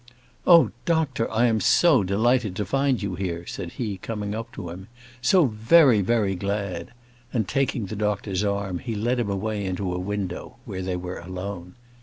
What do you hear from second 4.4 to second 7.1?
to him; "so very, very glad:"